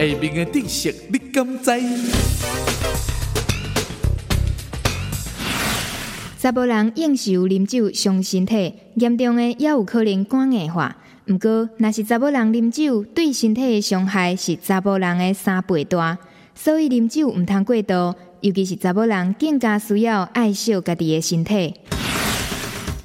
[0.00, 1.70] 下面的知识你敢知？
[6.38, 10.96] 查甫人应酬啉酒伤身体，严重的也有可能肝硬化。
[11.28, 16.16] 毋过，若是查某人啉酒，对身体的伤害是查甫人的三倍大。
[16.54, 21.74] 所以，啉酒毋通过度，尤其是查某人更加需要爱惜家己的身体。